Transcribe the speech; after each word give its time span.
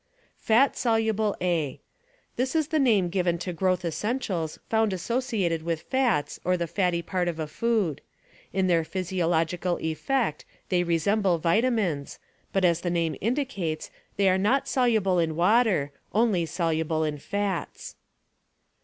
"Fat 0.39 0.75
Soluble 0.75 1.35
A"— 1.41 1.79
This 2.35 2.55
is 2.55 2.69
the 2.69 2.79
name 2.79 3.09
given 3.09 3.37
to 3.37 3.53
growth 3.53 3.85
essentials 3.85 4.57
found 4.67 4.93
associated 4.93 5.61
with 5.61 5.83
fats 5.83 6.39
or 6.43 6.57
the 6.57 6.65
fatty 6.65 7.03
part 7.03 7.27
of 7.27 7.37
a 7.37 7.45
food. 7.45 8.01
In 8.51 8.65
their 8.65 8.83
physiolog 8.83 9.61
cal 9.61 9.77
effect 9.79 10.43
they 10.69 10.81
resemble 10.81 11.37
vitamins, 11.37 12.17
but 12.51 12.65
as 12.65 12.81
the 12.81 12.89
name 12.89 13.15
indicates 13.21 13.91
they 14.17 14.27
are 14.27 14.39
not 14.39 14.67
soluble 14.67 15.19
in 15.19 15.35
water, 15.35 15.91
only 16.15 16.47
soluble 16.47 17.03
in 17.03 17.19
fats. 17.19 17.95